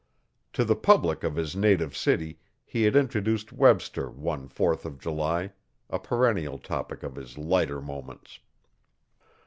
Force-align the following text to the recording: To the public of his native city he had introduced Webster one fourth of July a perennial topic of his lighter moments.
To 0.53 0.65
the 0.65 0.75
public 0.75 1.23
of 1.23 1.35
his 1.35 1.55
native 1.55 1.95
city 1.95 2.39
he 2.65 2.85
had 2.85 2.95
introduced 2.95 3.53
Webster 3.53 4.09
one 4.09 4.47
fourth 4.47 4.83
of 4.83 4.97
July 4.97 5.51
a 5.91 5.99
perennial 5.99 6.57
topic 6.57 7.03
of 7.03 7.13
his 7.13 7.37
lighter 7.37 7.83
moments. 7.83 8.39